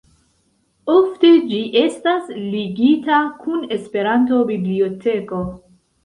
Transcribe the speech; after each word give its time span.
Ofte 0.91 1.29
ĝi 1.49 1.57
estas 1.81 2.31
ligita 2.55 3.19
kun 3.43 3.67
Esperanto-biblioteko. 3.75 5.43